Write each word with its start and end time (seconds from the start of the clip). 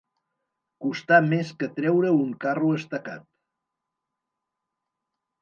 Costar 0.85 1.19
més 1.33 1.51
que 1.63 1.69
treure 1.81 2.15
un 2.23 2.31
carro 2.47 2.71
estacat. 2.79 3.29